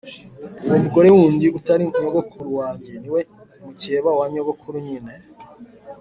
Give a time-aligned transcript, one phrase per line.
[0.65, 3.21] uwo mugore wundi utari nyogokuru wange ni we
[3.63, 5.13] mukeba wa nyogokuru nyine